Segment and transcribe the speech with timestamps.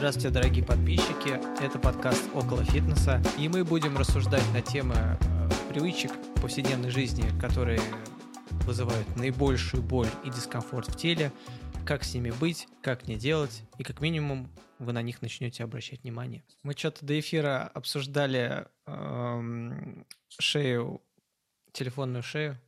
[0.00, 1.62] Здравствуйте, дорогие подписчики.
[1.62, 3.22] Это подкаст «Около фитнеса».
[3.36, 7.78] И мы будем рассуждать на темы э, привычек повседневной жизни, которые
[8.64, 11.30] вызывают наибольшую боль и дискомфорт в теле,
[11.84, 16.02] как с ними быть, как не делать, и как минимум вы на них начнете обращать
[16.02, 16.44] внимание.
[16.62, 21.02] Мы что-то до эфира обсуждали эм, шею,
[21.72, 22.58] телефонную шею.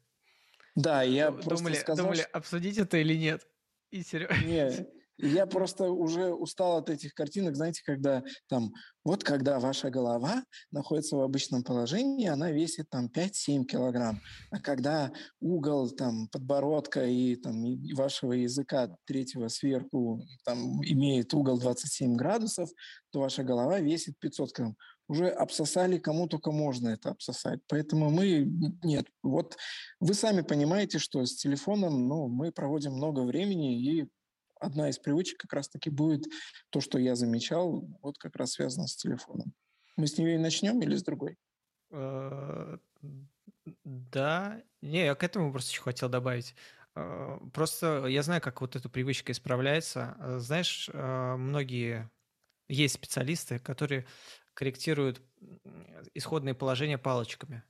[0.74, 3.46] Да, я думали, просто сказал, думали, обсудить это или нет.
[3.90, 4.36] И Серега...
[4.36, 4.86] Не,
[5.22, 8.72] я просто уже устал от этих картинок, знаете, когда там,
[9.04, 15.12] вот когда ваша голова находится в обычном положении, она весит там 5-7 килограмм, а когда
[15.40, 22.68] угол там подбородка и там и вашего языка третьего сверху там имеет угол 27 градусов,
[23.10, 24.76] то ваша голова весит 500 килограмм
[25.08, 27.60] уже обсосали, кому только можно это обсосать.
[27.68, 28.48] Поэтому мы,
[28.82, 29.56] нет, вот
[30.00, 34.08] вы сами понимаете, что с телефоном ну, мы проводим много времени, и
[34.62, 36.24] одна из привычек как раз-таки будет
[36.70, 39.52] то, что я замечал, вот как раз связано с телефоном.
[39.96, 41.36] Мы с нее и начнем или с другой?
[41.90, 42.78] Э,
[43.84, 44.62] да.
[44.80, 46.54] Не, я к этому просто еще хотел добавить.
[46.94, 50.16] Э, просто я знаю, как вот эта привычка исправляется.
[50.18, 52.10] Э, знаешь, многие
[52.68, 54.06] есть специалисты, которые
[54.54, 55.20] корректируют
[56.14, 57.64] исходные положения палочками.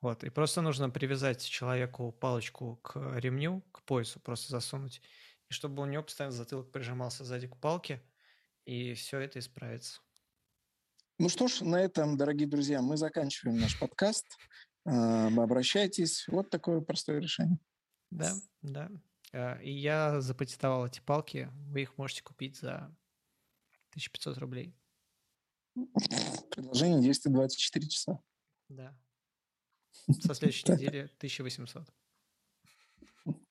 [0.00, 0.22] Вот.
[0.22, 5.02] И просто нужно привязать человеку палочку к ремню, к поясу, просто засунуть
[5.48, 8.02] и чтобы у него постоянно затылок прижимался сзади к палке,
[8.64, 10.00] и все это исправится.
[11.18, 14.26] Ну что ж, на этом, дорогие друзья, мы заканчиваем наш подкаст.
[14.84, 16.26] А, обращайтесь.
[16.28, 17.58] Вот такое простое решение.
[18.10, 18.90] Да, да.
[19.32, 21.50] А, и я запатентовал эти палки.
[21.68, 22.94] Вы их можете купить за
[23.90, 24.74] 1500 рублей.
[26.50, 28.20] Предложение действует 24 часа.
[28.68, 28.96] Да.
[30.20, 31.88] Со следующей недели 1800.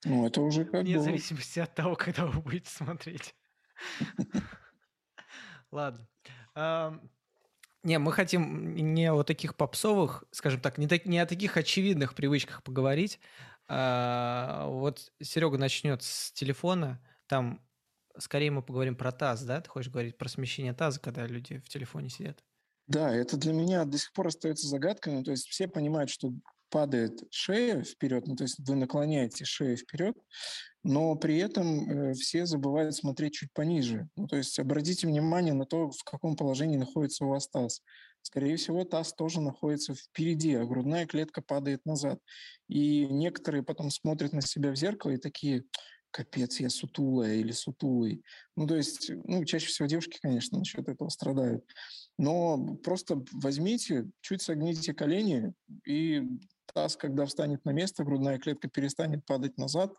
[0.04, 1.02] Ну, это уже как Вне бы...
[1.02, 3.34] зависимости от того, когда вы будете смотреть.
[5.70, 6.08] Ладно.
[7.82, 12.14] Не, мы хотим не о таких попсовых, скажем так, не, так, не о таких очевидных
[12.14, 13.20] привычках поговорить.
[13.68, 17.04] А, вот Серега начнет с телефона.
[17.26, 17.60] Там
[18.16, 19.60] скорее мы поговорим про таз, да?
[19.60, 22.42] Ты хочешь говорить про смещение таза, когда люди в телефоне сидят?
[22.86, 25.14] Да, это для меня до сих пор остается загадкой.
[25.14, 26.32] Ну, то есть все понимают, что
[26.74, 30.16] падает шея вперед, ну, то есть вы наклоняете шею вперед,
[30.82, 34.08] но при этом э, все забывают смотреть чуть пониже.
[34.16, 37.80] Ну, то есть обратите внимание на то, в каком положении находится у вас таз.
[38.22, 42.18] Скорее всего, таз тоже находится впереди, а грудная клетка падает назад.
[42.68, 45.62] И некоторые потом смотрят на себя в зеркало и такие,
[46.10, 48.24] капец, я сутулая или сутулый.
[48.56, 51.64] Ну, то есть, ну, чаще всего девушки, конечно, насчет этого страдают.
[52.18, 55.52] Но просто возьмите, чуть согните колени
[55.86, 56.22] и
[56.74, 59.94] таз, когда встанет на место, грудная клетка перестанет падать назад,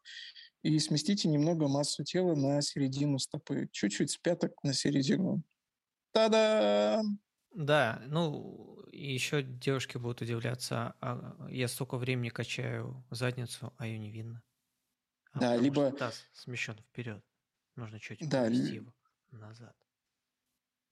[0.61, 5.41] и сместите немного массу тела на середину стопы, чуть-чуть с пяток на середину.
[6.11, 7.01] Та-да!
[7.51, 14.11] Да, ну, еще девушки будут удивляться, а я столько времени качаю задницу, а ее не
[14.11, 14.43] видно.
[15.31, 15.91] А да, либо...
[15.91, 17.23] таз смещен вперед.
[17.75, 18.93] Нужно чуть да, его
[19.31, 19.75] назад.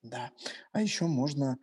[0.03, 0.31] Да.
[0.71, 1.57] А еще можно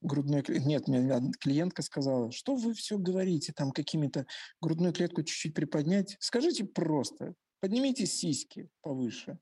[0.00, 4.26] грудной Нет, мне клиентка сказала, что вы все говорите, там какими-то
[4.60, 6.16] грудную клетку чуть-чуть приподнять.
[6.20, 9.38] Скажите просто, поднимите сиськи повыше.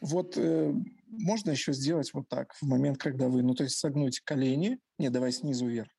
[0.00, 0.72] Вот э,
[1.08, 5.10] можно еще сделать вот так в момент, когда вы, ну то есть согнуть колени, не,
[5.10, 5.90] давай снизу вверх,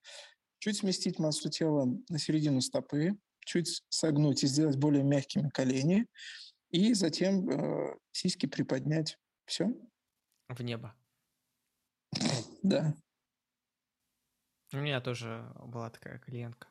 [0.59, 6.07] чуть сместить массу тела на середину стопы, чуть согнуть и сделать более мягкими колени,
[6.71, 9.17] и затем э, сиськи приподнять.
[9.45, 9.71] Все.
[10.47, 10.95] В небо.
[12.63, 12.95] Да.
[14.73, 16.67] У меня тоже была такая клиентка.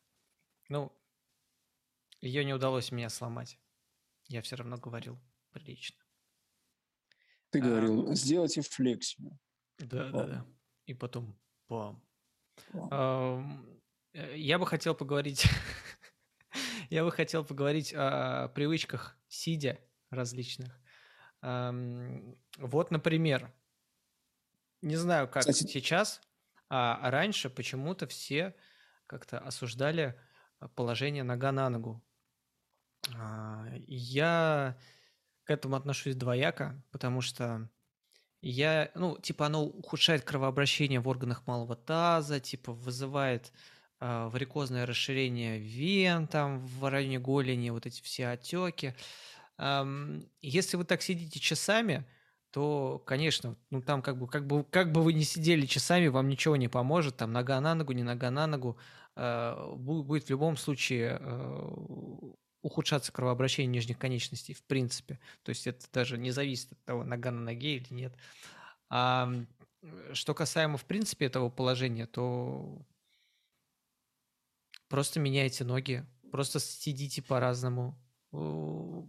[0.69, 0.93] Ну,
[2.21, 3.59] ее не удалось меня сломать.
[4.29, 5.19] Я все равно говорил
[5.51, 5.99] прилично.
[7.51, 9.39] Ты говорил, а, сделайте флексию.
[9.79, 10.47] Да, да, да.
[10.87, 12.03] И потом бам.
[12.91, 13.43] А,
[14.13, 15.47] я бы хотел поговорить...
[16.91, 19.79] я бы хотел поговорить о привычках сидя
[20.11, 20.79] различных.
[21.43, 23.53] Вот, например,
[24.83, 26.21] не знаю, как Кстати, сейчас,
[26.71, 28.55] а раньше почему-то все
[29.07, 30.19] как-то осуждали
[30.61, 32.03] а, положение нога на ногу.
[33.15, 34.79] А, я
[35.45, 37.69] к этому отношусь двояко, потому что
[38.41, 43.53] я, ну, типа, оно ухудшает кровообращение в органах малого таза, типа, вызывает
[44.01, 48.95] э, варикозное расширение вен там в районе голени, вот эти все отеки.
[49.59, 52.07] Эм, если вы так сидите часами,
[52.51, 56.29] то, конечно, ну там как бы, как бы, как бы вы ни сидели часами, вам
[56.29, 58.77] ничего не поможет, там нога на ногу, не нога на ногу,
[59.17, 61.71] э, будет в любом случае э,
[62.63, 65.21] ухудшаться кровообращение нижних конечностей, в принципе.
[65.43, 68.15] То есть это даже не зависит от того, нога на ноге или нет.
[68.89, 69.33] А
[70.13, 72.83] что касаемо, в принципе, этого положения, то
[74.89, 77.99] просто меняйте ноги, просто сидите по-разному.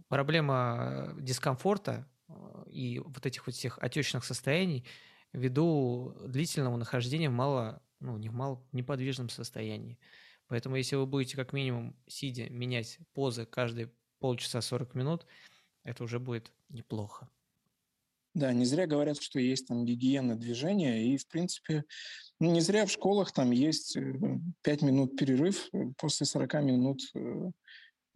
[0.08, 4.84] Проблема дискомфорта э, и вот этих вот всех отечных состояний
[5.32, 9.98] ввиду длительного нахождения в мало, ну, не в мало неподвижном состоянии.
[10.48, 15.26] Поэтому если вы будете как минимум сидя менять позы каждые полчаса 40 минут,
[15.84, 17.28] это уже будет неплохо.
[18.34, 21.84] Да, не зря говорят, что есть там гигиена движения, и, в принципе,
[22.40, 23.98] ну, не зря в школах там есть
[24.62, 27.50] 5 э, минут перерыв э, после 40 минут э,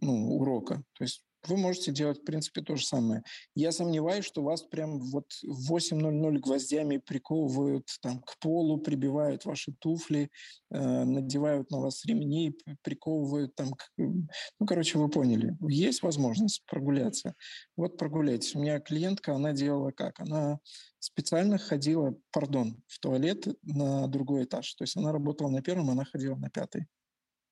[0.01, 0.83] ну, урока.
[0.95, 3.23] То есть вы можете делать, в принципе, то же самое.
[3.55, 9.73] Я сомневаюсь, что вас прям вот в 8.00 гвоздями приковывают там к полу, прибивают ваши
[9.79, 10.31] туфли,
[10.71, 13.73] э, надевают на вас ремни, приковывают там...
[13.73, 13.85] К...
[13.97, 15.57] Ну, короче, вы поняли.
[15.69, 17.35] Есть возможность прогуляться.
[17.77, 18.55] Вот прогуляйтесь.
[18.55, 20.21] У меня клиентка, она делала как?
[20.21, 20.59] Она
[20.99, 24.75] специально ходила, пардон, в туалет на другой этаж.
[24.75, 26.87] То есть она работала на первом, она ходила на пятый.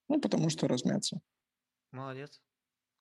[0.08, 1.20] Ну, потому что размяться.
[1.92, 2.40] Молодец.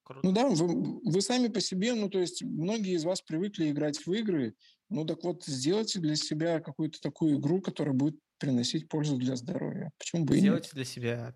[0.04, 0.28] Круто.
[0.28, 4.06] Ну да, вы, вы сами по себе, ну то есть многие из вас привыкли играть
[4.06, 4.56] в игры,
[4.90, 9.92] ну так вот сделайте для себя какую-то такую игру, которая будет приносить пользу для здоровья.
[9.98, 10.76] Почему бы Сделайте и нет?
[10.76, 11.36] для себя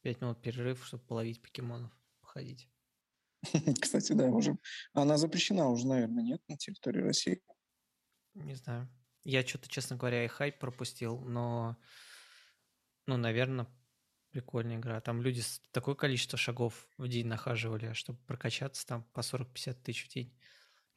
[0.00, 1.92] 5 минут перерыв, чтобы половить покемонов,
[2.22, 2.70] походить.
[3.80, 4.56] Кстати, да, уже
[4.94, 7.42] она запрещена уже, наверное, нет, на территории России.
[8.34, 8.88] Не знаю.
[9.24, 11.76] Я что-то, честно говоря, и хайп пропустил, но,
[13.06, 13.66] ну, наверное,
[14.36, 15.00] Прикольная игра.
[15.00, 15.42] Там люди
[15.72, 20.30] такое количество шагов в день нахаживали, чтобы прокачаться там по 40-50 тысяч в день.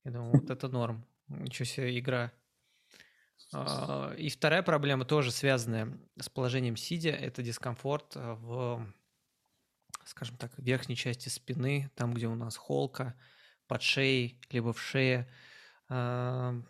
[0.03, 1.07] Я думаю, вот это норм.
[1.29, 2.33] Ничего себе игра.
[3.53, 8.85] А, и вторая проблема, тоже связанная с положением сидя, это дискомфорт а, в,
[10.03, 13.15] скажем так, верхней части спины, там, где у нас холка,
[13.67, 15.31] под шеей, либо в шее.
[15.87, 16.61] А,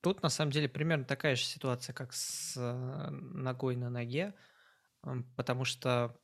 [0.00, 4.34] тут, на самом деле, примерно такая же ситуация, как с ногой на ноге
[5.36, 6.18] потому что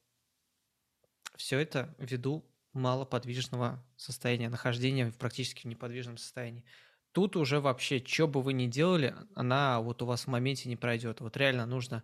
[1.37, 6.65] все это ввиду малоподвижного состояния, нахождения в практически неподвижном состоянии.
[7.13, 10.77] Тут уже вообще, что бы вы ни делали, она вот у вас в моменте не
[10.77, 11.21] пройдет.
[11.21, 12.03] Вот реально нужно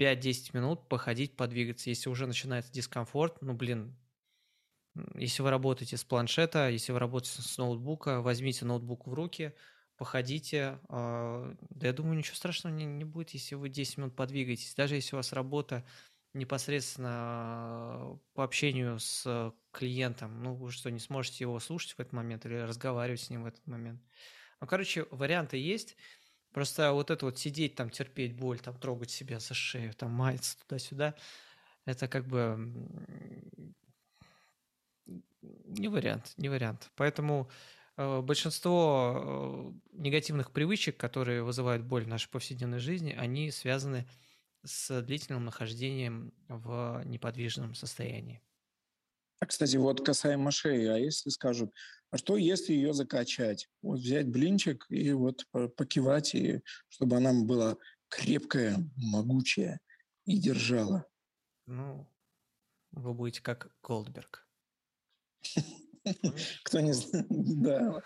[0.00, 1.90] 5-10 минут походить, подвигаться.
[1.90, 3.94] Если уже начинается дискомфорт, ну, блин,
[5.14, 9.54] если вы работаете с планшета, если вы работаете с ноутбука, возьмите ноутбук в руки–
[10.00, 10.78] походите.
[10.88, 14.74] А, да я думаю, ничего страшного не, не будет, если вы 10 минут подвигаетесь.
[14.74, 15.84] Даже если у вас работа
[16.32, 22.46] непосредственно по общению с клиентом, ну, вы что, не сможете его слушать в этот момент
[22.46, 24.00] или разговаривать с ним в этот момент.
[24.62, 25.98] Ну, короче, варианты есть.
[26.50, 30.56] Просто вот это вот сидеть там, терпеть боль, там, трогать себя за шею, там, маяться
[30.60, 31.14] туда-сюда,
[31.84, 32.56] это как бы
[35.42, 36.90] не вариант, не вариант.
[36.96, 37.50] Поэтому
[38.22, 44.06] большинство э, негативных привычек, которые вызывают боль в нашей повседневной жизни, они связаны
[44.64, 48.42] с длительным нахождением в неподвижном состоянии.
[49.40, 51.72] А, кстати, вот касаемо шеи, а если скажут,
[52.10, 53.68] а что если ее закачать?
[53.82, 57.76] Вот взять блинчик и вот покивать, и чтобы она была
[58.08, 59.80] крепкая, могучая
[60.26, 61.06] и держала.
[61.66, 62.06] Ну,
[62.92, 64.46] вы будете как Голдберг.
[66.64, 68.02] Кто не знает, да.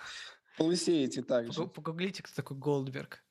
[0.57, 1.67] Полысеете также.
[1.67, 3.25] Погуглите, кто такой Голдберг.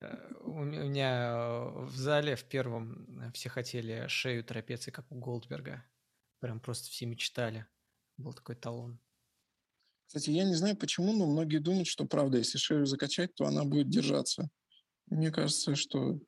[0.00, 5.84] Э, у меня в зале в первом все хотели шею трапеции, как у Голдберга.
[6.38, 7.66] Прям просто все мечтали.
[8.16, 9.00] Был такой талон.
[10.06, 13.64] Кстати, я не знаю почему, но многие думают, что правда, если шею закачать, то она
[13.64, 14.50] будет держаться.
[15.06, 16.20] Мне кажется, что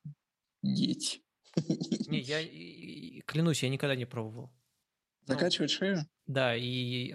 [0.62, 1.22] еть.
[2.08, 4.52] Не, я клянусь, я никогда не пробовал.
[5.26, 6.08] Закачивать ну, шею?
[6.26, 7.14] Да, и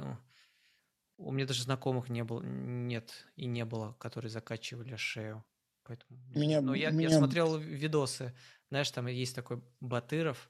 [1.20, 5.44] у меня даже знакомых не было, нет и не было, которые закачивали шею.
[5.84, 6.20] Поэтому...
[6.36, 7.10] Меня, Но я, меня...
[7.10, 8.34] я смотрел видосы.
[8.70, 10.50] Знаешь, там есть такой Батыров,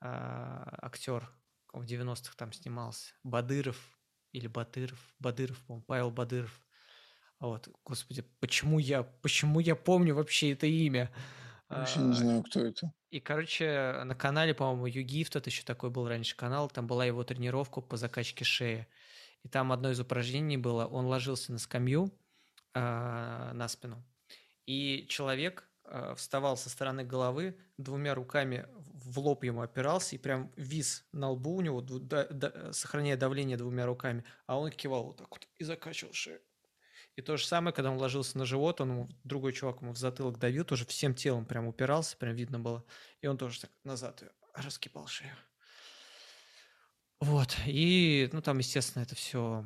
[0.00, 1.30] э, актер,
[1.72, 3.14] в 90-х там снимался.
[3.22, 3.98] Бадыров
[4.32, 6.60] или Батыров, Бадыров, по-моему, Павел Бадыров.
[7.40, 11.12] Вот, господи, почему я, почему я помню вообще это имя?
[11.68, 12.92] Вообще не знаю, кто это.
[13.10, 17.22] И, короче, на канале, по-моему, Югифт, это еще такой был раньше канал, там была его
[17.22, 18.86] тренировка по закачке шеи.
[19.44, 22.10] И там одно из упражнений было, он ложился на скамью
[22.74, 24.04] э, на спину,
[24.66, 30.50] и человек э, вставал со стороны головы, двумя руками в лоб ему опирался и прям
[30.56, 35.18] вис на лбу у него, да, да, сохраняя давление двумя руками, а он кивал вот
[35.18, 36.40] так вот и закачивал шею.
[37.16, 40.38] И то же самое, когда он ложился на живот, он другой чувак ему в затылок
[40.38, 42.84] давил, тоже всем телом прям упирался, прям видно было.
[43.20, 44.24] И он тоже так назад
[44.54, 45.36] раскипал шею.
[47.24, 49.64] Вот, и, ну, там, естественно, это все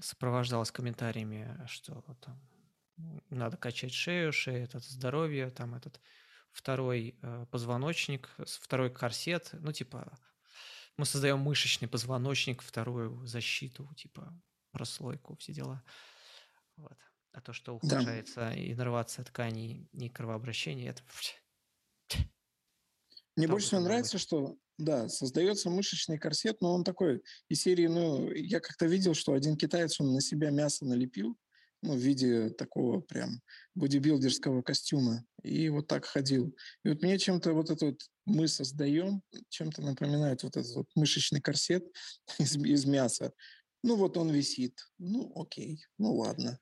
[0.00, 2.40] сопровождалось комментариями, что там
[3.30, 6.00] надо качать шею, шея– это здоровье, там этот
[6.50, 10.18] второй э, позвоночник, второй корсет, ну, типа,
[10.96, 14.36] мы создаем мышечный позвоночник, вторую защиту, типа,
[14.72, 15.84] прослойку, все дела.
[16.76, 16.98] Вот.
[17.32, 18.58] А то, что ухудшается да.
[18.58, 21.02] иннервация тканей и кровообращение, это...
[23.36, 28.30] Мне больше всего нравится, что, да, создается мышечный корсет, но он такой из серии, ну,
[28.32, 31.36] я как-то видел, что один китаец, он на себя мясо налепил,
[31.82, 33.40] ну, в виде такого прям
[33.74, 35.24] бодибилдерского костюма.
[35.42, 36.54] И вот так ходил.
[36.84, 41.40] И вот мне чем-то вот это вот мы создаем, чем-то напоминает вот этот вот мышечный
[41.40, 41.84] корсет
[42.38, 43.32] из, из мяса.
[43.82, 44.78] Ну, вот он висит.
[44.98, 45.82] Ну, окей.
[45.98, 46.58] Ну, ладно.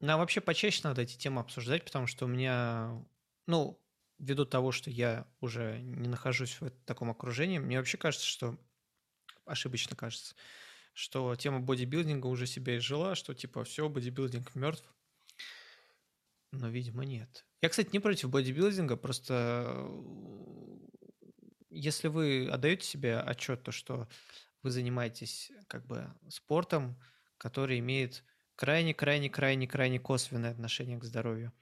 [0.00, 3.02] Нам вообще почаще надо эти темы обсуждать, потому что у меня,
[3.46, 3.80] ну,
[4.18, 8.58] ввиду того, что я уже не нахожусь в таком окружении, мне вообще кажется, что
[9.44, 10.34] ошибочно кажется,
[10.92, 14.84] что тема бодибилдинга уже себя изжила, что типа все, бодибилдинг мертв.
[16.50, 17.44] Но, видимо, нет.
[17.60, 19.86] Я, кстати, не против бодибилдинга, просто
[21.70, 24.08] если вы отдаете себе отчет, то что
[24.62, 27.00] вы занимаетесь как бы спортом,
[27.36, 28.24] который имеет
[28.56, 31.52] крайне-крайне-крайне-крайне косвенное отношение к здоровью,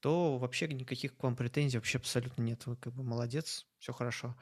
[0.00, 2.66] то вообще никаких к вам претензий вообще абсолютно нет.
[2.66, 4.36] Вы как бы молодец, все хорошо.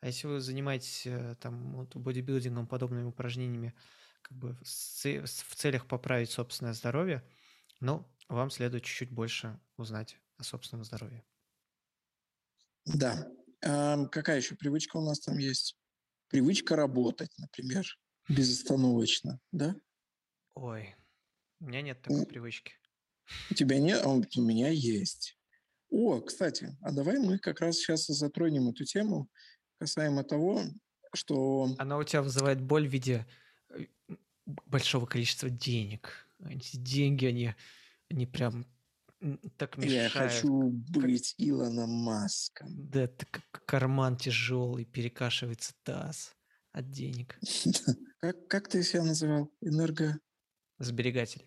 [0.00, 3.74] А если вы занимаетесь э, там вот, бодибилдингом, подобными упражнениями,
[4.22, 7.22] как бы в целях поправить собственное здоровье,
[7.80, 11.24] ну, вам следует чуть-чуть больше узнать о собственном здоровье.
[12.84, 13.28] Да.
[13.64, 15.76] А какая еще привычка у нас там есть?
[16.28, 17.86] Привычка работать, например,
[18.28, 19.76] безостановочно, да?
[20.54, 20.94] Ой,
[21.60, 22.74] у меня нет такой у, привычки.
[23.50, 25.38] У тебя нет, а у меня есть.
[25.90, 29.28] О, кстати, а давай мы как раз сейчас затронем эту тему
[29.78, 30.62] касаемо того,
[31.14, 31.74] что...
[31.78, 33.26] Она у тебя вызывает боль в виде
[33.70, 33.86] э,
[34.44, 36.28] большого количества денег.
[36.44, 37.54] Эти деньги, они,
[38.10, 38.66] они прям
[39.56, 40.14] так мешают.
[40.14, 41.46] Я хочу быть как...
[41.46, 42.68] Илоном Маском.
[42.90, 46.34] Да, так карман тяжелый, перекашивается таз
[46.72, 47.38] от денег.
[48.18, 49.52] Как, как ты себя называл?
[49.60, 50.18] Энерго...
[50.78, 51.46] Сберегатель.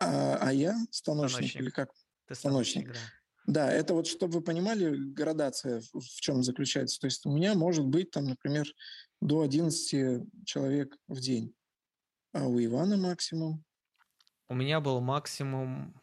[0.00, 1.60] А, а я станочник, станочник.
[1.60, 1.90] или как?
[2.26, 3.18] Ты станочник, станочник да.
[3.48, 7.00] Да, это вот, чтобы вы понимали, градация в, в чем заключается.
[7.00, 8.66] То есть у меня может быть там, например,
[9.22, 11.54] до 11 человек в день.
[12.32, 13.64] А у Ивана максимум?
[14.48, 15.98] У меня был максимум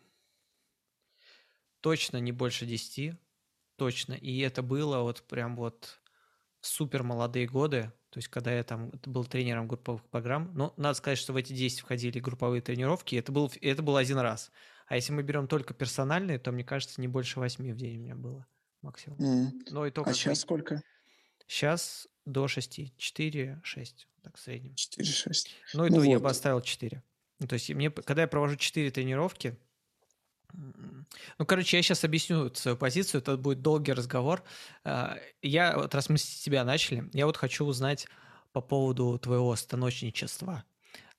[1.82, 3.16] точно не больше 10.
[3.76, 4.14] Точно.
[4.14, 6.02] И это было вот прям вот
[6.62, 7.94] супер молодые годы.
[8.16, 10.50] То есть, когда я там был тренером групповых программ.
[10.56, 13.18] Но надо сказать, что в эти 10 входили групповые тренировки.
[13.18, 14.54] Это был, это был один раз.
[14.88, 18.00] А если мы берем только персональные, то, мне кажется, не больше восьми в день у
[18.04, 18.48] меня было
[18.82, 19.20] максимум.
[19.20, 19.52] Mm.
[19.70, 20.82] Но и то, а сейчас сколько?
[21.46, 22.94] Сейчас до шести.
[22.96, 24.08] Четыре, шесть.
[24.24, 24.76] Так, в среднем.
[24.76, 25.54] Четыре, шесть.
[25.74, 26.10] Ну и ну то вот.
[26.10, 27.04] я бы оставил четыре.
[27.40, 29.58] Ну, то есть мне, когда я провожу четыре тренировки,
[31.38, 34.44] ну, короче, я сейчас объясню свою позицию, это будет долгий разговор.
[34.84, 38.08] А, я, вот раз мы с тебя начали, я вот хочу узнать
[38.52, 40.64] по поводу твоего станочничества.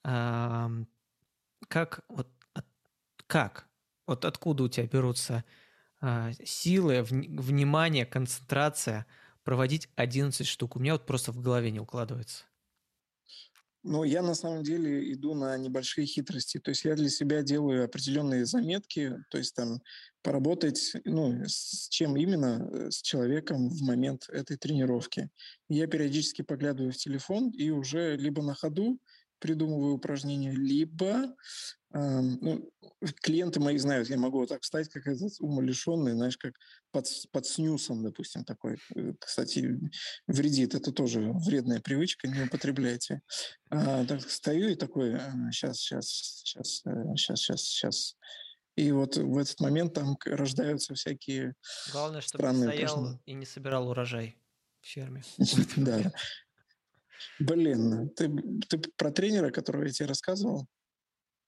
[0.03, 0.85] Как,
[2.07, 2.27] вот
[3.27, 3.67] как?
[4.05, 5.43] Вот откуда у тебя берутся
[5.99, 9.05] а, силы, внимание, концентрация
[9.43, 10.75] проводить 11 штук?
[10.75, 12.45] У меня вот просто в голове не укладывается.
[13.89, 16.59] Ну, я на самом деле иду на небольшие хитрости.
[16.59, 19.79] То есть я для себя делаю определенные заметки, то есть там
[20.21, 25.29] поработать, ну, с чем именно, э, с человеком в момент этой тренировки.
[25.69, 28.99] Я периодически поглядываю в телефон и уже либо на ходу
[29.39, 31.33] придумываю упражнения, либо
[31.91, 32.69] ну,
[33.21, 36.53] клиенты мои знают, я могу вот так встать, как этот умалишенный, знаешь, как
[36.91, 38.77] под, под снюсом, допустим, такой.
[38.95, 39.79] Э, кстати,
[40.27, 43.21] вредит, это тоже вредная привычка, не употребляйте.
[43.69, 45.19] А, так стою и такой,
[45.51, 46.07] сейчас, сейчас,
[46.43, 46.83] сейчас,
[47.15, 48.17] сейчас, сейчас, сейчас.
[48.75, 51.55] И вот в этот момент там рождаются всякие
[51.91, 54.37] Главное, чтобы ты стоял и не собирал урожай
[54.81, 55.23] в ферме.
[55.77, 56.11] Да.
[57.39, 58.29] Блин, ты,
[58.69, 60.67] ты про тренера, которого я тебе рассказывал?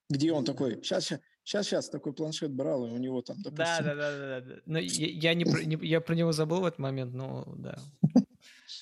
[0.10, 0.82] Где он такой?
[0.84, 1.14] Сейчас,
[1.44, 3.66] сейчас, сейчас, такой планшет брал, и у него там, допустим...
[3.66, 4.42] Да, да, да, да.
[4.42, 4.62] да.
[4.66, 7.78] Но я, я, не, не, я про него забыл в этот момент, но да.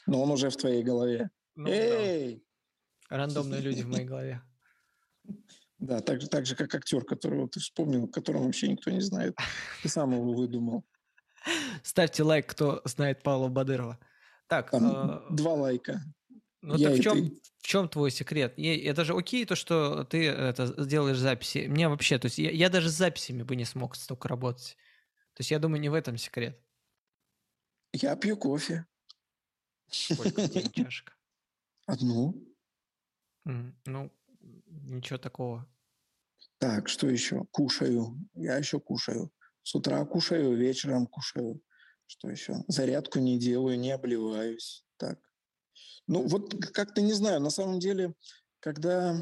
[0.05, 1.29] Но он уже в твоей голове.
[1.55, 2.43] Ну, Эй!
[3.09, 3.17] Да.
[3.17, 4.41] Рандомные люди в моей голове.
[5.79, 9.37] Да, так же, так же, как актер, которого ты вспомнил, которого вообще никто не знает.
[9.83, 10.85] Ты сам его выдумал.
[11.83, 13.99] Ставьте лайк, кто знает Павла Бадырова.
[14.47, 15.35] Так, Там э...
[15.35, 16.01] два лайка.
[16.67, 17.41] Ну я так в чем, ты...
[17.59, 18.53] в чем твой секрет?
[18.57, 21.67] Это же окей, то, что ты это делаешь записи.
[21.69, 24.75] Мне вообще, то есть я, я даже с записями бы не смог столько работать.
[25.33, 26.61] То есть я думаю, не в этом секрет.
[27.93, 28.85] Я пью кофе.
[29.89, 31.17] Сколько в день чашек?
[31.85, 32.35] Одну.
[33.45, 34.11] Ну,
[34.65, 35.65] ничего такого.
[36.57, 37.45] Так, что еще?
[37.51, 38.17] Кушаю.
[38.33, 39.31] Я еще кушаю.
[39.63, 41.61] С утра кушаю, вечером кушаю.
[42.07, 42.55] Что еще?
[42.67, 44.85] Зарядку не делаю, не обливаюсь.
[44.97, 45.21] Так.
[46.07, 47.41] Ну, вот как-то не знаю.
[47.41, 48.13] На самом деле,
[48.59, 49.15] когда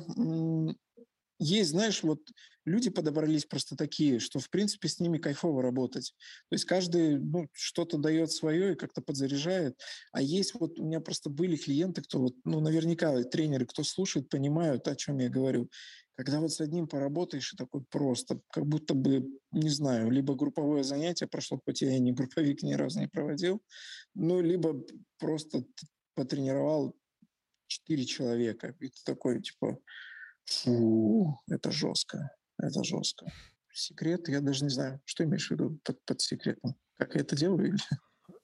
[1.39, 2.19] есть, знаешь, вот
[2.65, 6.13] люди подобрались просто такие, что, в принципе, с ними кайфово работать.
[6.49, 9.79] То есть каждый ну, что-то дает свое и как-то подзаряжает.
[10.11, 14.29] А есть вот у меня просто были клиенты, кто вот, ну, наверняка тренеры, кто слушает,
[14.29, 15.69] понимают, о чем я говорю.
[16.15, 20.85] Когда вот с одним поработаешь, и такой просто, как будто бы, не знаю, либо групповое
[20.85, 23.61] занятие прошло, хоть я и не групповик ни разу не проводил,
[24.13, 24.81] ну, либо
[25.19, 25.65] просто
[26.15, 26.95] потренировал
[27.67, 28.75] четыре человека.
[28.79, 29.77] И ты такой, типа,
[30.45, 33.31] фу, это жестко, это жестко.
[33.73, 36.75] Секрет, я даже не знаю, что имеешь в виду под, под секретом?
[36.97, 37.77] Как я это делаю?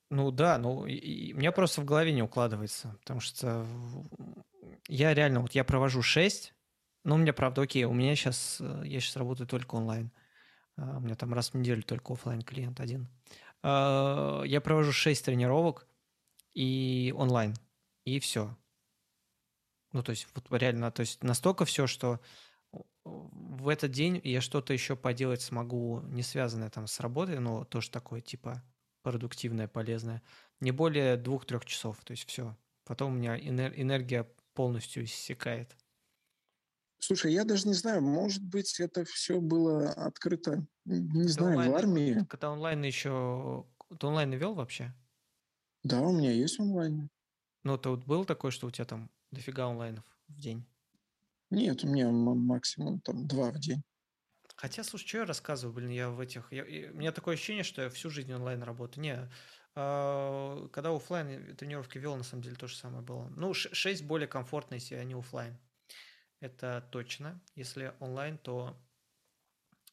[0.09, 3.65] Ну да, ну и, и, меня просто в голове не укладывается, потому что
[4.89, 6.53] я реально, вот я провожу 6
[7.03, 10.11] ну, у меня, правда, окей, у меня сейчас, э, я сейчас работаю только онлайн.
[10.77, 13.07] А, у меня там раз в неделю только офлайн клиент один.
[13.63, 15.87] А, я провожу 6 тренировок
[16.53, 17.55] и онлайн,
[18.05, 18.57] и все.
[19.93, 22.19] Ну, то есть, вот реально, то есть настолько все, что
[23.03, 27.89] в этот день я что-то еще поделать смогу, не связанное там с работой, но тоже
[27.91, 28.63] такое, типа,
[29.01, 30.21] продуктивное, полезное.
[30.59, 32.55] Не более двух-трех часов, то есть все.
[32.85, 35.75] Потом у меня энергия полностью иссякает.
[36.99, 41.71] Слушай, я даже не знаю, может быть, это все было открыто, не ты знаю, онлайн,
[41.71, 42.25] в армии.
[42.29, 43.65] Когда онлайн еще...
[43.99, 44.93] Ты онлайн вел вообще?
[45.83, 47.09] Да, у меня есть онлайн.
[47.63, 50.65] Ну, то вот был такое, что у тебя там дофига онлайнов в день?
[51.49, 53.81] Нет, у меня максимум там два в день.
[54.55, 56.51] Хотя, слушай, что я рассказываю, блин, я в этих...
[56.51, 59.01] Я, я, у меня такое ощущение, что я всю жизнь онлайн работаю.
[59.03, 59.29] Не,
[59.75, 63.27] э, когда офлайн тренировки вел, на самом деле то же самое было.
[63.35, 65.57] Ну, 6 более комфортно, если они офлайн
[66.41, 67.39] это точно.
[67.55, 68.75] Если онлайн, то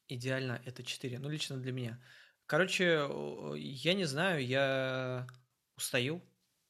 [0.07, 1.19] идеально это 4.
[1.19, 2.03] Ну, лично для меня.
[2.47, 3.07] Короче,
[3.55, 5.27] я не знаю, я
[5.79, 6.21] устаю.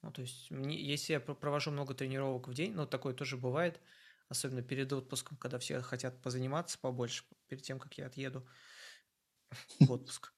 [0.01, 3.81] Ну, то есть, мне, если я провожу много тренировок в день, ну, такое тоже бывает,
[4.29, 8.47] особенно перед отпуском, когда все хотят позаниматься побольше, перед тем, как я отъеду
[9.79, 10.33] в отпуск.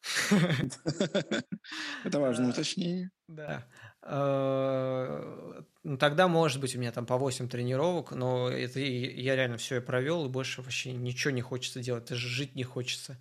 [2.04, 3.12] Это важное уточнение.
[3.28, 3.68] Да.
[4.02, 9.58] Э, ну, тогда, может быть, у меня там по 8 тренировок, но это я реально
[9.58, 13.20] все и провел, и больше вообще ничего не хочется делать, даже жить не хочется.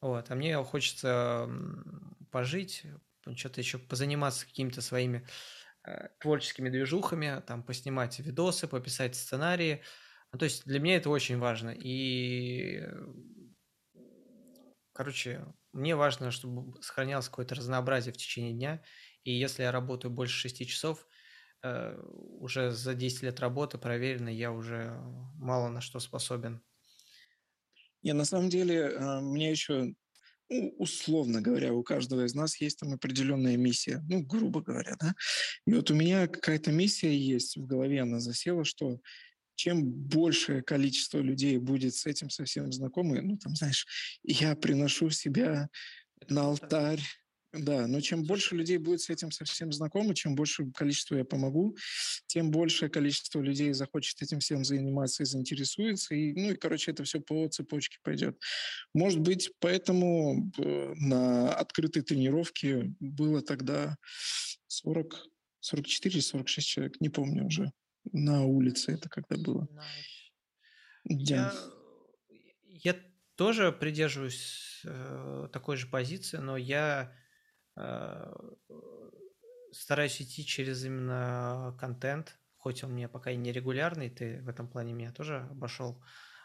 [0.00, 0.30] Вот.
[0.30, 1.48] А мне хочется
[2.30, 2.84] пожить,
[3.36, 5.26] что-то еще позаниматься какими-то своими
[5.84, 9.82] э, творческими движухами, там поснимать видосы, пописать сценарии.
[10.32, 11.70] Ну, то есть для меня это очень важно.
[11.70, 12.82] И,
[14.92, 18.82] короче, мне важно, чтобы сохранялось какое-то разнообразие в течение дня.
[19.24, 21.06] И если я работаю больше 6 часов,
[21.62, 25.00] э, уже за 10 лет работы проверено, я уже
[25.36, 26.62] мало на что способен.
[28.02, 29.94] Не, на самом деле, э, мне еще,
[30.52, 35.14] ну, условно говоря, у каждого из нас есть там определенная миссия, ну, грубо говоря, да.
[35.66, 39.00] И вот у меня какая-то миссия есть в голове, она засела, что
[39.54, 43.86] чем большее количество людей будет с этим совсем знакомы, ну, там, знаешь,
[44.22, 45.68] я приношу себя
[46.28, 47.02] на алтарь
[47.52, 51.76] да, но чем больше людей будет с этим совсем знакомы, чем больше количество я помогу,
[52.26, 56.14] тем большее количество людей захочет этим всем заниматься и заинтересуется.
[56.14, 58.40] И, ну и, короче, это все по цепочке пойдет.
[58.94, 63.96] Может быть, поэтому э, на открытой тренировке было тогда
[64.68, 65.14] 40,
[65.74, 67.70] 44-46 человек, не помню уже.
[68.12, 69.68] На улице это когда было.
[71.04, 71.52] Я,
[72.66, 72.96] я
[73.36, 77.12] тоже придерживаюсь э, такой же позиции, но я
[79.72, 84.68] стараюсь идти через именно контент, хоть он мне пока и не регулярный, ты в этом
[84.68, 86.02] плане меня тоже обошел,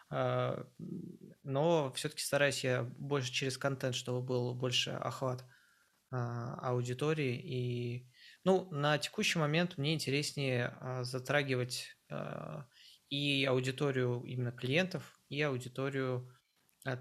[0.09, 0.63] э,
[1.43, 5.43] но все-таки стараюсь я больше через контент, чтобы был больше охват
[6.11, 7.35] э, аудитории.
[7.35, 8.09] И,
[8.43, 11.97] ну, на текущий момент мне интереснее затрагивать
[13.09, 16.33] и аудиторию именно клиентов, и аудиторию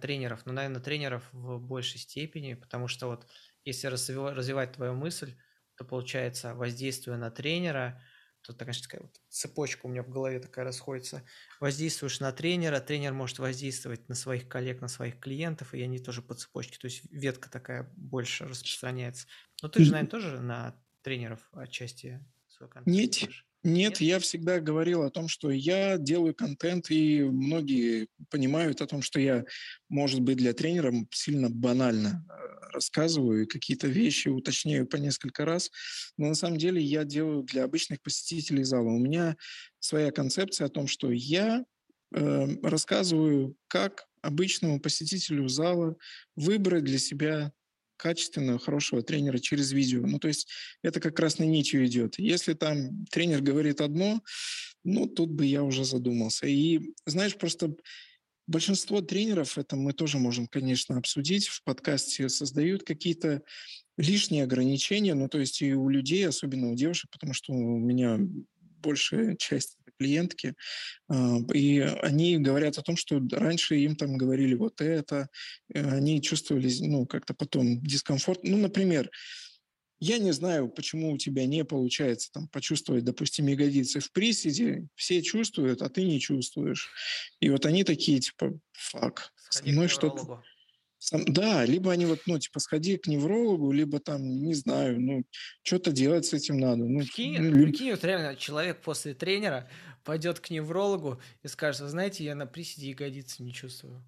[0.01, 0.45] тренеров.
[0.47, 3.27] Но, наверное, тренеров в большей степени, потому что вот
[3.67, 5.37] если развивать твою мысль,
[5.77, 8.03] то получается воздействие на тренера,
[8.43, 11.25] то, конечно, такая вот цепочка у меня в голове такая расходится.
[11.61, 16.23] Воздействуешь на тренера, тренер может воздействовать на своих коллег, на своих клиентов, и они тоже
[16.23, 16.79] по цепочке.
[16.79, 19.27] То есть ветка такая больше распространяется.
[19.63, 23.31] Но ты же, наверное, тоже на тренеров отчасти свой контент Нет,
[23.67, 29.03] нет, я всегда говорил о том, что я делаю контент, и многие понимают о том,
[29.03, 29.45] что я,
[29.89, 35.71] может быть, для тренера сильно банально э, рассказываю какие-то вещи уточняю по несколько раз,
[36.17, 38.89] но на самом деле я делаю для обычных посетителей зала.
[38.89, 39.37] У меня
[39.81, 41.65] своя концепция о том, что я
[42.15, 45.97] э, рассказываю, как обычному посетителю зала
[46.37, 47.53] выбрать для себя
[47.97, 50.07] качественного, хорошего тренера через видео.
[50.07, 50.49] Ну, то есть
[50.83, 52.19] это как раз на нитью идет.
[52.19, 54.23] Если там тренер говорит одно,
[54.85, 56.47] ну, тут бы я уже задумался.
[56.47, 57.75] И, знаешь, просто
[58.47, 63.43] большинство тренеров, это мы тоже можем, конечно, обсудить в подкасте, создают какие-то
[63.97, 68.19] лишние ограничения, ну, то есть и у людей, особенно у девушек, потому что у меня
[68.83, 70.55] большая часть клиентки,
[71.09, 75.29] а, и они говорят о том, что раньше им там говорили вот это,
[75.73, 78.41] э, они чувствовали, ну, как-то потом дискомфорт.
[78.43, 79.11] Ну, например,
[79.99, 84.89] я не знаю, почему у тебя не получается там почувствовать, допустим, ягодицы в приседе.
[84.95, 86.91] Все чувствуют, а ты не чувствуешь.
[87.41, 90.43] И вот они такие, типа, фак, Сходи со мной что-то...
[91.13, 95.25] Да, либо они вот, ну, типа, сходи к неврологу, либо там, не знаю, ну,
[95.63, 96.85] что-то делать с этим надо.
[96.85, 99.71] Ну, прикинь, ну, прикинь, вот реально человек после тренера
[100.05, 104.03] пойдет к неврологу и скажет, вы знаете, я на приседе ягодицы не чувствую.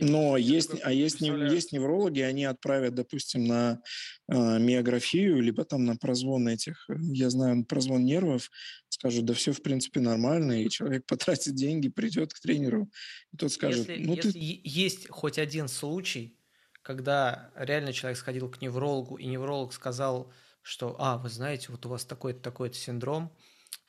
[0.00, 3.80] Но есть, а есть, есть неврологи, они отправят, допустим, на
[4.28, 8.50] э, миографию, либо там на прозвон этих, я знаю, прозвон нервов,
[8.88, 12.90] скажут, да все в принципе нормально, и человек потратит деньги, придет к тренеру,
[13.32, 14.60] и тот скажет, если, ну если ты...
[14.64, 16.38] есть хоть один случай,
[16.82, 20.32] когда реально человек сходил к неврологу, и невролог сказал,
[20.62, 23.32] что, а, вы знаете, вот у вас такой-то, такой-то синдром,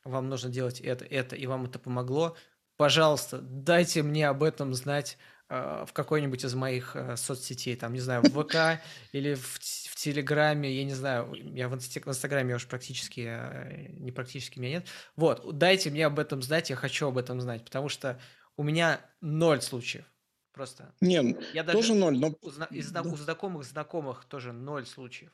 [0.04, 2.38] вам нужно делать это, это, и вам это помогло,
[2.78, 8.02] пожалуйста, дайте мне об этом знать Э, в какой-нибудь из моих э, соцсетей, там, не
[8.02, 8.82] знаю, в ВК
[9.14, 11.96] или в, в Телеграме, я не знаю, я в, инст...
[11.96, 14.88] в Инстаграме уж практически, э, не практически меня нет.
[15.16, 18.20] Вот, дайте мне об этом знать, я хочу об этом знать, потому что
[18.58, 20.06] у меня ноль случаев.
[20.52, 20.94] Просто.
[21.02, 22.36] Не, я даже тоже ноль, но...
[22.72, 23.04] Из, да.
[23.04, 25.32] у знакомых знакомых тоже ноль случаев.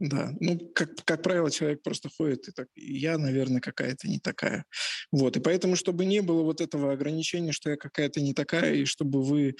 [0.00, 4.64] Да, ну, как, как правило, человек просто ходит и так, я, наверное, какая-то не такая.
[5.10, 8.84] Вот, и поэтому, чтобы не было вот этого ограничения, что я какая-то не такая, и
[8.84, 9.56] чтобы вы,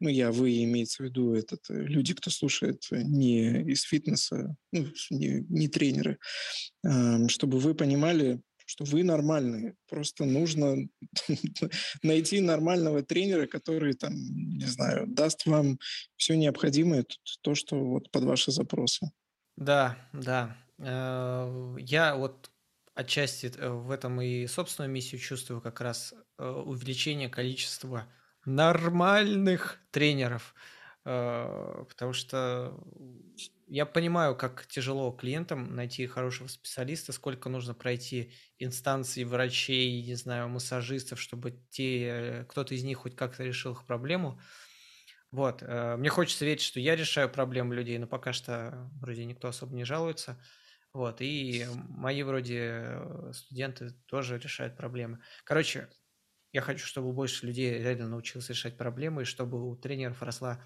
[0.00, 4.56] ну, я, вы, имеется в виду, этот, э, люди, кто слушает э, не из фитнеса,
[4.72, 6.18] ну, не, не тренеры,
[7.28, 9.74] чтобы вы понимали, что вы нормальные.
[9.88, 10.88] Просто нужно
[12.02, 15.78] найти нормального тренера, который там, не знаю, даст вам
[16.16, 17.04] все необходимое,
[17.42, 19.10] то, что вот под ваши запросы.
[19.56, 20.56] Да, да.
[20.78, 22.50] Э, я вот
[22.94, 28.06] отчасти э, в этом и собственную миссию чувствую как раз э, увеличение количества
[28.44, 30.52] нормальных тренеров,
[31.04, 32.76] потому что
[33.68, 40.48] я понимаю, как тяжело клиентам найти хорошего специалиста, сколько нужно пройти инстанций врачей, не знаю,
[40.48, 44.40] массажистов, чтобы те, кто-то из них хоть как-то решил их проблему.
[45.32, 49.48] Вот, э, мне хочется верить, что я решаю проблемы людей, но пока что вроде никто
[49.48, 50.42] особо не жалуется.
[50.92, 55.20] Вот, и мои вроде э, студенты тоже решают проблемы.
[55.44, 55.88] Короче,
[56.52, 60.64] я хочу, чтобы больше людей реально научилось решать проблемы, и чтобы у тренеров росла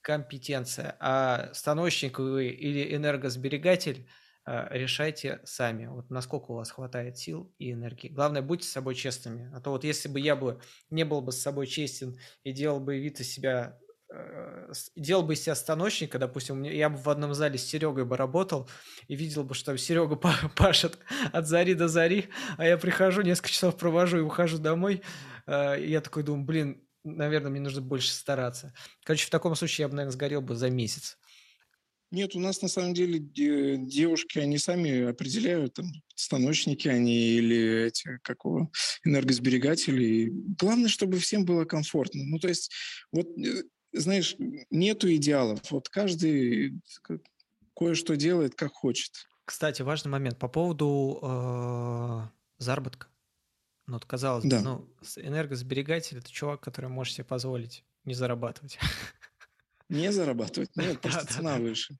[0.00, 0.96] компетенция.
[1.00, 4.08] А станочник вы или энергосберегатель
[4.46, 5.86] э, решайте сами.
[5.86, 8.08] Вот насколько у вас хватает сил и энергии.
[8.08, 9.50] Главное, будьте с собой честными.
[9.54, 10.60] А то вот если бы я бы
[10.90, 13.78] не был бы с собой честен и делал бы вид из себя
[14.96, 18.68] делал бы из себя станочника, допустим, я бы в одном зале с Серегой бы работал
[19.08, 20.16] и видел бы, что Серега
[20.56, 20.98] пашет
[21.32, 25.02] от зари до зари, а я прихожу, несколько часов провожу и ухожу домой,
[25.46, 28.74] э, и я такой думаю, блин, наверное, мне нужно больше стараться.
[29.04, 31.16] Короче, в таком случае я бы, наверное, сгорел бы за месяц.
[32.10, 38.18] Нет, у нас на самом деле девушки, они сами определяют, там, станочники они или эти,
[38.22, 38.72] как его,
[39.04, 40.32] энергосберегатели.
[40.58, 42.24] Главное, чтобы всем было комфортно.
[42.24, 42.72] Ну, то есть,
[43.12, 44.36] вот э, знаешь,
[44.70, 45.70] нету идеалов.
[45.70, 46.80] Вот каждый
[47.74, 49.28] кое-что делает, как хочет.
[49.44, 53.08] Кстати, важный момент по поводу э, заработка.
[53.86, 54.58] Ну, вот казалось да.
[54.58, 58.78] бы, ну, энергосберегатель– это чувак, который может себе позволить не зарабатывать.
[59.88, 60.70] Не зарабатывать?
[60.76, 61.98] Нет, просто цена выше.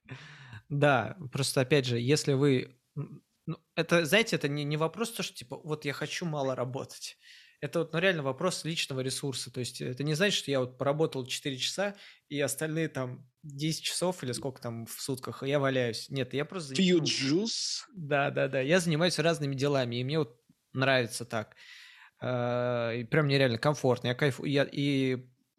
[0.68, 2.76] Да, просто опять же, если вы...
[2.94, 7.18] Ну, это, знаете, это не, не вопрос, то, что типа, вот я хочу мало работать
[7.60, 9.52] это вот ну, реально вопрос личного ресурса.
[9.52, 11.94] То есть это не значит, что я вот поработал 4 часа,
[12.28, 16.08] и остальные там 10 часов или сколько там в сутках, я валяюсь.
[16.08, 16.74] Нет, я просто...
[16.74, 17.84] Few juice?
[17.94, 18.60] Да, да, да.
[18.60, 20.40] Я занимаюсь разными делами, и мне вот
[20.72, 21.54] нравится так.
[22.20, 24.08] А, и прям мне реально комфортно.
[24.08, 25.18] Я кайфую, я, и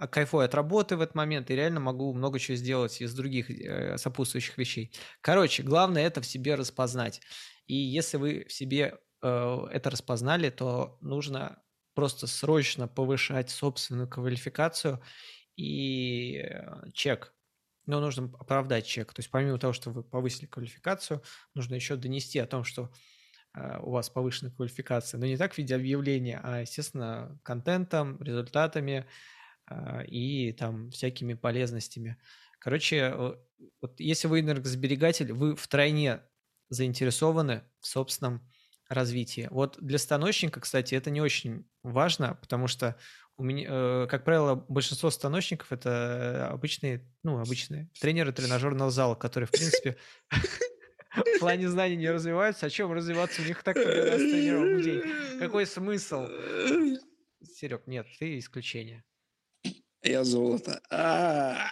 [0.09, 3.97] кайфую от работы в этот момент, и реально могу много чего сделать из других э,
[3.97, 4.91] сопутствующих вещей.
[5.21, 7.21] Короче, главное это в себе распознать.
[7.67, 11.61] И если вы в себе э, это распознали, то нужно
[11.93, 15.01] просто срочно повышать собственную квалификацию
[15.55, 17.33] и э, чек.
[17.85, 19.13] Но нужно оправдать чек.
[19.13, 21.23] То есть помимо того, что вы повысили квалификацию,
[21.55, 22.91] нужно еще донести о том, что
[23.55, 29.07] э, у вас повышенная квалификация, но не так в виде объявления, а, естественно, контентом, результатами
[29.69, 32.17] э, и там всякими полезностями.
[32.59, 33.37] Короче,
[33.81, 36.21] вот если вы энергосберегатель, вы втройне
[36.69, 38.47] заинтересованы в собственном
[38.91, 39.47] развитии.
[39.51, 42.97] Вот для станочника, кстати, это не очень важно, потому что
[43.37, 49.47] у меня, э, как правило, большинство станочников это обычные, ну, обычные тренеры тренажерного зала, которые,
[49.47, 49.97] в принципе,
[50.29, 52.65] в плане знаний не развиваются.
[52.65, 53.41] А чем развиваться?
[53.41, 55.39] У них так много раз тренировок в день.
[55.39, 56.27] Какой смысл?
[57.43, 59.03] Серег, нет, ты исключение.
[60.03, 60.81] Я золото.
[60.89, 61.67] А.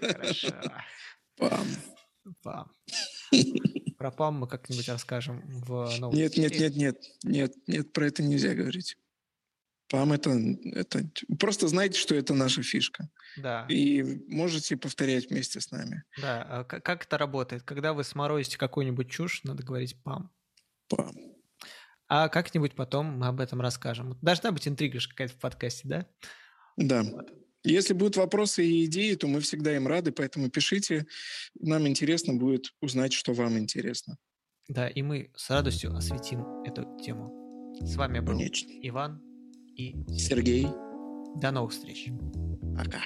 [0.00, 0.52] Хорошо.
[1.36, 1.66] Пам.
[2.42, 2.72] Пам.
[4.00, 8.22] Про ПАМ мы как-нибудь расскажем в новом Нет, нет, нет, нет, нет, нет, про это
[8.22, 8.96] нельзя говорить.
[9.90, 10.30] ПАМ это,
[10.72, 11.06] это...
[11.38, 13.10] Просто знайте, что это наша фишка.
[13.36, 13.66] Да.
[13.68, 16.04] И можете повторять вместе с нами.
[16.18, 16.42] Да.
[16.48, 17.62] А как это работает?
[17.64, 20.30] Когда вы сморозите какую-нибудь чушь, надо говорить ПАМ.
[20.88, 21.14] ПАМ.
[22.08, 24.16] А как-нибудь потом мы об этом расскажем.
[24.22, 26.06] Должна быть интрига какая-то в подкасте, да?
[26.78, 27.02] Да.
[27.02, 27.30] Вот.
[27.62, 31.06] Если будут вопросы и идеи, то мы всегда им рады, поэтому пишите.
[31.58, 34.16] Нам интересно будет узнать, что вам интересно.
[34.68, 37.74] Да, и мы с радостью осветим эту тему.
[37.80, 38.70] С вами был Конечно.
[38.82, 39.20] Иван
[39.76, 40.66] и Сергей.
[41.36, 42.08] До новых встреч.
[42.76, 43.02] Пока.